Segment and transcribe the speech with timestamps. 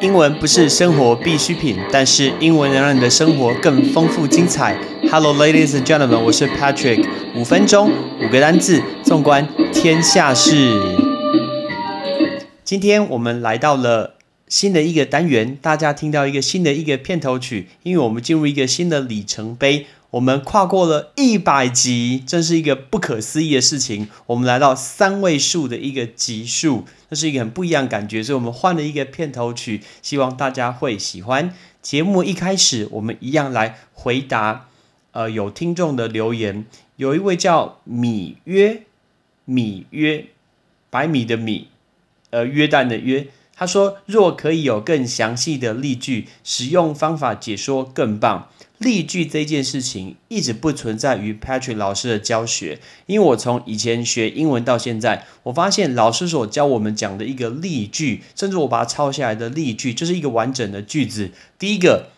[0.00, 4.76] 英文不是生活必需品，但是英文能让你的生活更丰富精彩。
[5.10, 7.06] Hello, ladies and gentlemen，我是 Patrick。
[7.34, 7.90] 五分钟，
[8.22, 10.70] 五个单字，纵观天下事。
[12.62, 14.16] 今天我们来到了
[14.48, 19.86] 新的一个单元，大家听到一个新的一个片头曲，因为我们进入一个新的里程碑。
[20.16, 24.08] 我们跨过了一百集，真是一个不可思议的事情。
[24.26, 28.22] 我们来到三位数的一个集数，这是一个很不一样感觉。
[28.22, 31.52] 所以，我们换了一个片头曲，希望大家会喜欢。
[31.82, 34.68] 节目一开始，我们一样来回答
[35.12, 36.64] 呃有听众的留言。
[36.96, 38.84] 有一位叫米约
[39.44, 40.24] 米约
[40.88, 41.68] 白米的米，
[42.30, 43.26] 呃约旦的约，
[43.58, 48.48] 他说：若可以有更详细的例句，使用方法解说更棒。
[48.76, 61.30] 例句这件事情一直不存在于 Patrick 老师的教学，因为我从以前学英文到现在，我发现老师所教我们讲的一个例句，甚至我把它抄下来的例句，就是一个完整的句子。
[61.58, 62.10] 第一个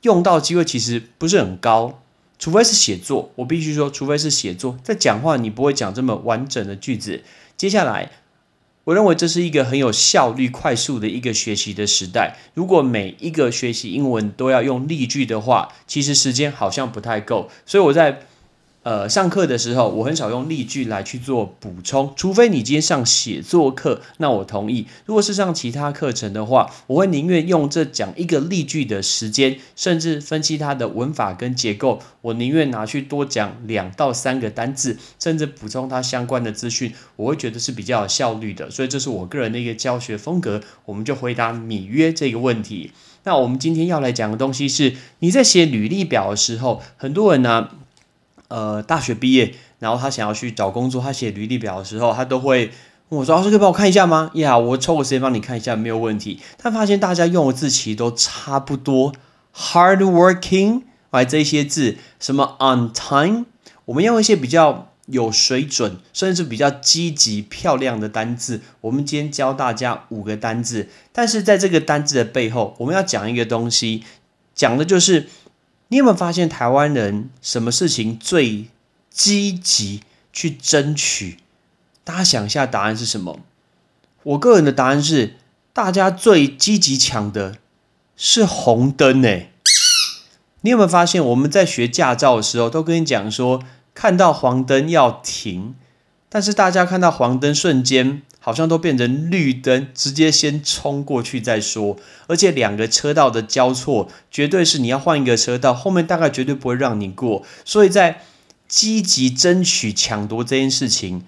[0.00, 2.00] 用到机会其实不是很高，
[2.38, 3.30] 除非是写作。
[3.34, 7.22] 我必须说，除非是写作，在讲话你不会讲这么完整的句子。
[7.58, 8.10] 接下来。
[8.88, 12.34] 我认为这是一个很有效率、快速的一个学习的时代。
[12.54, 17.50] 如果每一个学习英文都要用例句的话，其实时间好像不太够。
[17.66, 18.22] 所以我在。
[18.88, 24.86] 呃，上课的时候我很少用例句来去做补充，除非你今天上写作课，那我同意。
[25.04, 38.70] 如果是上其他课程的话，我会宁愿用这讲一个例句的时间，甚至分析它的文法跟结构，我宁愿拿去多讲两到三个单字，甚至补充它相关的资讯，我会觉得是比较有效率的。
[38.70, 40.62] 所以这是我个人的一个教学风格。
[40.86, 42.92] 我们就回答米约这个问题。
[43.24, 47.68] 那我们今天要来讲的东西是，你在写履历表的时候，很多人呢。
[48.48, 52.70] 呃，大学毕业，然后他想要去找工作，他写履历表的时候，他都会
[53.10, 56.40] 问我说：“老师可以帮我看一下吗？”呀，我抽个时间帮你看一下，没有问题。
[56.56, 59.12] 他发现大家用的字其实都差不多
[59.54, 63.44] ，hard working，哎，这些字，什么 on time，
[63.84, 68.62] 我们用一些比较有水准，甚至比较积极、漂亮的单字。
[68.80, 74.04] 我们今天教大家五个单字，但是在这个单字的背后，我们要讲一个东西，
[74.54, 75.28] 讲的就是。
[75.88, 78.66] 你有没有发现台湾人什么事情最
[79.10, 81.38] 积极去争取？
[82.04, 83.40] 大家想一下，答案是什么？
[84.22, 85.36] 我个人的答案是，
[85.72, 87.56] 大家最积极抢的
[88.16, 89.52] 是红灯诶。
[90.60, 93.62] 你有没有发现，我们在学驾照的时候，都跟你讲说，
[93.94, 95.74] 看到黄灯要停，
[96.28, 98.22] 但是大家看到黄灯瞬间。
[98.40, 101.96] 好像都变成绿灯，直接先冲过去再说。
[102.26, 107.44] 而且两个车道的交错，绝对是你要换一个车道，后面大概绝对不会让你过。
[107.64, 108.22] 所以在
[108.66, 111.24] 积极争取抢夺这件事情，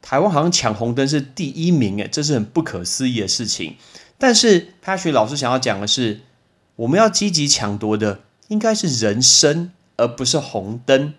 [0.00, 3.76] 台湾好像抢红灯是第一名，诶，这是很不可思议的事情。
[4.18, 6.20] 但是 Patrick 老师想要讲的是，
[6.76, 11.14] 我们要积极抢夺的应该是人生，而不是红灯。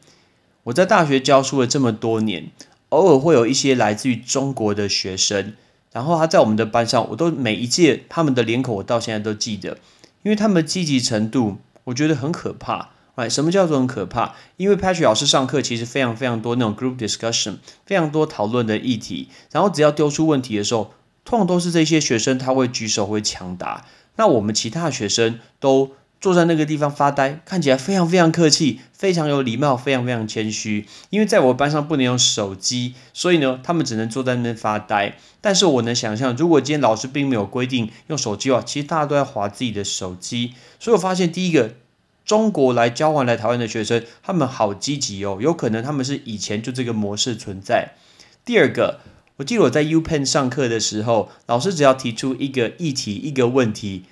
[0.66, 2.52] 我在大学教书了这么多年。
[2.94, 5.54] 偶尔会有一些来自于中国的学生，
[5.92, 9.80] 然后他在我们的班上，我都每一届他们的脸孔我到现在都记得，
[10.22, 12.92] 因为他们的积极程度，我觉得很可怕。
[13.16, 14.36] 哎，什么叫做很可怕？
[14.58, 17.56] 因为 Patrick 老师上课其实非常非常多那种 group discussion，
[17.86, 20.94] 非常多讨论的议题，然后只要丢出问题的时候，
[21.26, 23.86] 通常都是这些学生他会举手会抢答，
[24.18, 25.92] 那我们其他学生都。
[26.24, 30.88] 坐在那个地方发呆，看起来非常非常客气，非常有礼貌，非常非常谦虚。
[31.10, 35.18] 因为在我班上不能用手机，所以呢，他们只能坐在那边发呆。
[35.42, 40.54] 但是我能想象，如果今天老师并没有规定用手机的话，其实大家都在划自己的手机。
[40.80, 41.72] 所以我发现，第一个，
[42.24, 47.96] 中国来交换来台湾的学生，他们好积极哦，有可能他们是以前就这个模式存在。
[48.46, 49.02] 第二个，
[49.36, 54.04] 我记得我在 U Pen 上课的时候，老师只要提出一个议题、一个问题。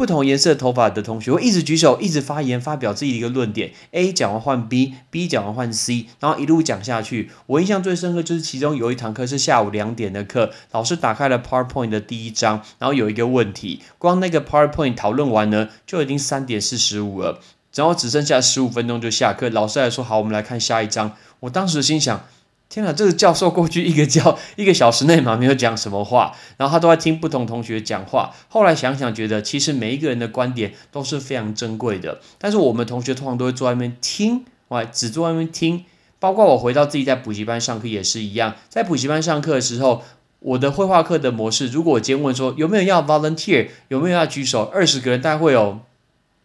[0.00, 3.72] 不同颜色头发的同学会一直举手，一直发言，发表自己的一个论点。
[3.90, 7.30] A 讲完换 B，B 讲完换 C，然后一路讲下去。
[7.44, 17.38] 我印象最深刻就是其中有一堂课是下午两点的课，老师打开了 PowerPoint 的第一章，然后有一个问题，光那个 PowerPoint 讨论完呢，就已经三点四十五了，
[17.74, 19.50] 然后只剩下十五分钟就下课。
[19.50, 21.14] 老师还说好，我们来看下一章。
[21.40, 22.24] 我当时心想。
[22.70, 28.30] 天哪，这个教授过去一个教一个小时内嘛没有讲什么话，然后他都在听不同同学讲话。
[28.48, 32.20] 后来想想，觉得其实每一个人的观点都是非常珍贵的。
[32.38, 35.84] 但是我们同学通常都会坐外面听，哇，只坐外面听。
[36.20, 40.04] 包括我回到自己在补习班上课也是一样，在补习班上课的时候，
[40.38, 45.80] 我的绘画课的模式，如果我今天问说有没有要 volunteer，有没有要举手，二十个人大概会有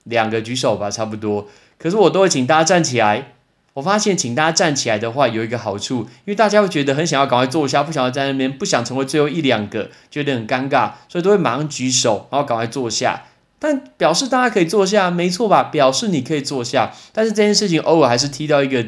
[0.06, 1.48] 两个举手吧，差不多。
[1.78, 3.35] 可是我都会请大家站起来。
[3.76, 13.24] 我发现请大家站起来的话，有一个好处，因为大家会觉得很想要赶快坐下，不想要在那边，不想成为最后一两个，觉得很尴尬，所以都会马上举手，然后赶快坐下。
[13.60, 15.64] 但表示大家可以坐下，没错吧？
[15.64, 18.86] 表示你可以坐下，但是这件事情偶尔还是踢到一个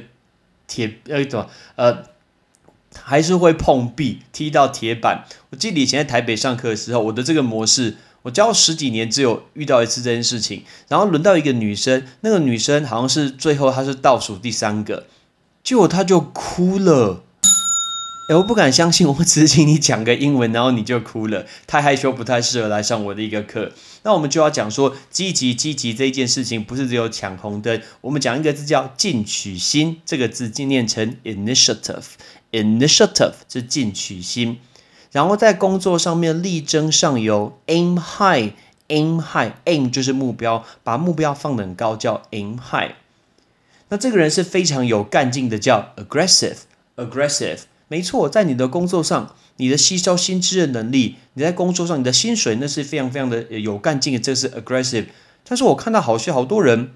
[0.68, 2.04] 铁呃怎么呃，
[3.04, 5.26] 还是会碰壁，踢到铁板。
[5.50, 7.98] 我记得以前在台北上课的时候，我的这个模式。
[8.28, 10.66] 我教十几年，只有遇到一次这件事情。
[10.90, 15.06] 然后轮到一个女生，那个女生好像是最后她是倒数第三个，
[15.64, 17.24] 结果她就哭了。
[18.30, 23.72] 哎，我不敢相信，我只是请你讲个英文，然后你就哭了，太害羞，不太适合来上我的一个课。
[24.04, 27.82] 那我们就要讲说，积极积极这一件事情，不是只有抢红灯。
[28.02, 34.60] 我们讲一个字叫进取心，这个字念成 initiative，initiative 是进取心。
[35.12, 42.92] 然后在工作上面力争上游，aim high，aim high，aim 就是目标，把目标放得很高，叫 aim high。
[43.90, 47.60] 那这个人是非常有干劲的，叫 aggressive，aggressive。
[47.88, 55.06] 没错，在你的工作上，你的吸收新知的能力，你在工作上你的薪水，那是非常非常的有干劲的，这是 aggressive。
[55.48, 56.92] 但是我看到好些好多人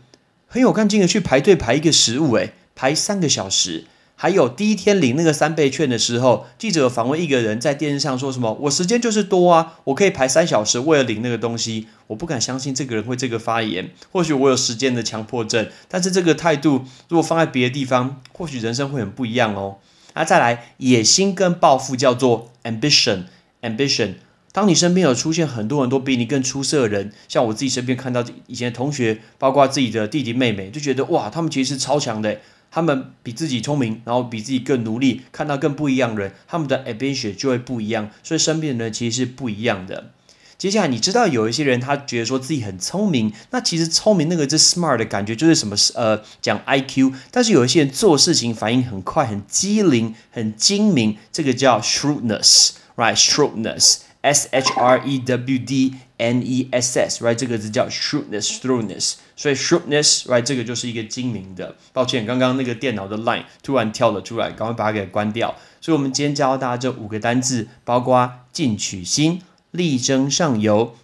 [0.47, 3.85] 很有干劲的去排队排一个食物，诶，排三个小时。
[4.21, 13.89] 还有第一天领那个三倍券的时候，记者访问一个人在电视上说什么：“我时间就是多啊，我可以排三小时为了领那个东西。”我不敢相信这个人会这个发言。
[14.11, 19.77] 或许我有时间的强迫症，但是这个态度如果放在别的地方，或许人生会很不一样哦。
[20.13, 24.13] 那再来，野心跟抱负叫做 ambition，ambition。
[24.51, 32.37] 当你身边有出现很多很多比你更出色的人，像我自己身边看到以前的同学，包括自己的弟弟妹妹，就觉得哇，他们其实是超强的。
[32.71, 38.09] 他们比自己聪明，然后比自己更努力，看到更不一样的人，他们的 ambition 就会不一样。
[38.23, 40.11] 所以身边的人其实是不一样的。
[40.57, 47.11] 接下来你知道有一些人他觉得说自己很聪明，那其实聪明那个是 smart 的感觉，就是什么呃讲 IQ。
[47.31, 54.01] 但是有一些人做事情反应很快，很机灵，很精明，这个叫 shrewdness，right？shrewdness。
[54.21, 61.75] S H R E W D N E S S，right，这个字叫 shrewdness，shrewdness，所以 shrewdness，right，这个就是一个精明的。
[61.91, 65.55] 抱歉，刚刚那个电脑的 line 突然跳了出来，赶快把它给关掉。
[65.81, 69.41] 所以，我们今天教大家这五个单字，包括进取心、
[69.71, 70.95] 力争上游、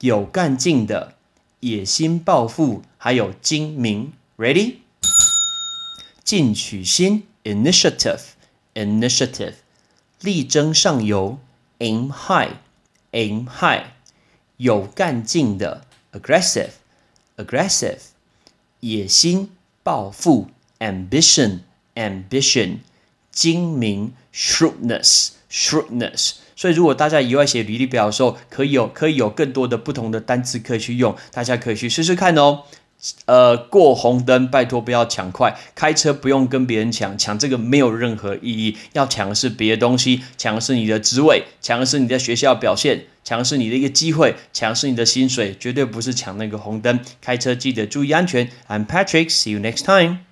[0.00, 1.14] 有干劲的、
[1.58, 4.12] 野心抱负，还有精明。
[4.38, 4.76] Ready？
[6.22, 9.54] 进取心，initiative，initiative，
[10.20, 11.40] 力争上游。
[11.82, 12.52] Aim high,
[13.10, 13.86] aim high，
[14.56, 16.70] 有干劲的 aggressive,
[17.36, 17.98] aggressive，
[18.78, 19.50] 野心
[19.82, 20.48] 抱负
[20.78, 21.60] ambition,
[21.96, 22.78] ambition，
[23.32, 26.34] 精明 shrewdness, shrewdness。
[26.54, 32.62] 所以，如果大家以外写履历表的时候，可以有可以有更多的不同的单词可以去用，大家可以去试试看哦。
[33.26, 35.56] 呃，过红灯，拜托不要抢快。
[35.74, 38.76] 开车不用跟别人抢，抢这个没有任何意义。
[38.92, 47.00] 要抢的是别的东西，抢的是你的职位，抢的是你在学校表现，抢的是你的一个机会，抢的是你的薪水，绝对不是抢那个红灯。
[47.20, 48.48] 开车记得注意安全。
[48.68, 50.31] I'm Patrick，see you next time.